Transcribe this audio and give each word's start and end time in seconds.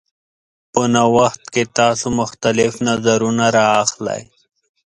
په 0.73 0.81
نوښت 0.93 1.41
کې 1.53 1.63
تاسو 1.77 2.07
مختلف 2.19 2.71
نظرونه 2.87 3.45
راخلئ. 3.57 4.21